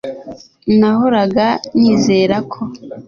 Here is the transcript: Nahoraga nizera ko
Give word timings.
Nahoraga 0.79 1.45
nizera 1.79 2.37
ko 2.51 2.61